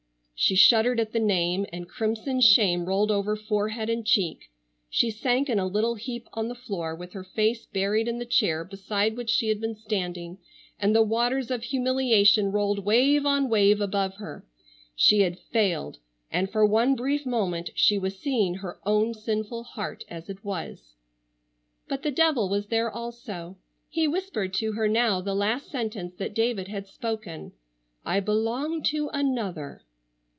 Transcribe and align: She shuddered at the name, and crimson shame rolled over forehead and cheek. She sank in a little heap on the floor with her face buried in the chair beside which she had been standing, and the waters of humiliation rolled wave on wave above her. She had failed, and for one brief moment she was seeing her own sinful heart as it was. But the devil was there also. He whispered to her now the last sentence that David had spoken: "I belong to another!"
She 0.43 0.55
shuddered 0.55 0.99
at 0.99 1.11
the 1.11 1.19
name, 1.19 1.67
and 1.71 1.87
crimson 1.87 2.41
shame 2.41 2.85
rolled 2.85 3.11
over 3.11 3.35
forehead 3.35 3.91
and 3.91 4.03
cheek. 4.03 4.49
She 4.89 5.11
sank 5.11 5.47
in 5.49 5.59
a 5.59 5.67
little 5.67 5.93
heap 5.93 6.27
on 6.33 6.47
the 6.47 6.55
floor 6.55 6.95
with 6.95 7.13
her 7.13 7.23
face 7.23 7.67
buried 7.67 8.07
in 8.07 8.17
the 8.17 8.25
chair 8.25 8.63
beside 8.65 9.15
which 9.15 9.29
she 9.29 9.49
had 9.49 9.61
been 9.61 9.75
standing, 9.75 10.39
and 10.79 10.95
the 10.95 11.03
waters 11.03 11.51
of 11.51 11.61
humiliation 11.65 12.51
rolled 12.51 12.83
wave 12.83 13.23
on 13.23 13.49
wave 13.49 13.79
above 13.81 14.15
her. 14.15 14.43
She 14.95 15.19
had 15.19 15.37
failed, 15.37 15.99
and 16.31 16.49
for 16.51 16.65
one 16.65 16.95
brief 16.95 17.23
moment 17.23 17.69
she 17.75 17.99
was 17.99 18.17
seeing 18.17 18.55
her 18.55 18.79
own 18.83 19.13
sinful 19.13 19.63
heart 19.63 20.03
as 20.09 20.27
it 20.27 20.43
was. 20.43 20.95
But 21.87 22.01
the 22.01 22.09
devil 22.09 22.49
was 22.49 22.65
there 22.65 22.89
also. 22.89 23.57
He 23.89 24.07
whispered 24.07 24.55
to 24.55 24.71
her 24.71 24.87
now 24.87 25.21
the 25.21 25.35
last 25.35 25.69
sentence 25.69 26.15
that 26.15 26.33
David 26.33 26.67
had 26.67 26.87
spoken: 26.87 27.51
"I 28.03 28.19
belong 28.19 28.81
to 28.85 29.07
another!" 29.13 29.83